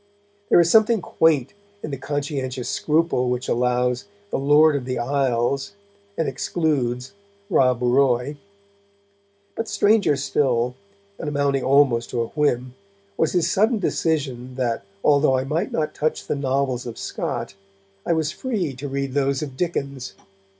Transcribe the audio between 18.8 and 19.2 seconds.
read